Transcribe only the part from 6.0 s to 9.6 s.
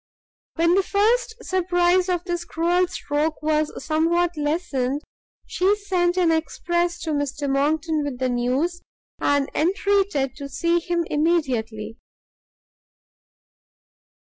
an express to Mr Monckton with the news, and